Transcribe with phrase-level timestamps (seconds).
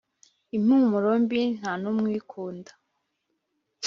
[0.55, 2.71] impumuro mbi ntanumwe uyikunda.